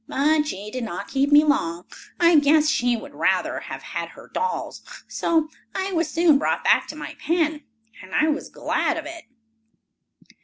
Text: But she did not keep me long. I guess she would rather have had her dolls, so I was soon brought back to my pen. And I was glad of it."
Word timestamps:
But 0.07 0.47
she 0.47 0.71
did 0.71 0.83
not 0.83 1.09
keep 1.09 1.31
me 1.31 1.43
long. 1.43 1.85
I 2.19 2.35
guess 2.37 2.67
she 2.67 2.97
would 2.97 3.13
rather 3.13 3.59
have 3.59 3.83
had 3.83 4.09
her 4.09 4.31
dolls, 4.33 4.81
so 5.07 5.49
I 5.75 5.91
was 5.93 6.09
soon 6.09 6.39
brought 6.39 6.63
back 6.63 6.87
to 6.87 6.95
my 6.95 7.15
pen. 7.19 7.65
And 8.01 8.15
I 8.15 8.27
was 8.27 8.49
glad 8.49 8.97
of 8.97 9.05
it." 9.05 9.25